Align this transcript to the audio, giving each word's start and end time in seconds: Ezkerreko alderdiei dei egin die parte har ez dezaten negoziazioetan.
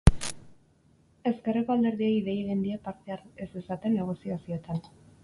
Ezkerreko 1.31 1.75
alderdiei 1.75 2.15
dei 2.29 2.35
egin 2.45 2.63
die 2.69 2.79
parte 2.87 3.13
har 3.17 3.21
ez 3.47 3.51
dezaten 3.59 3.97
negoziazioetan. 3.99 4.83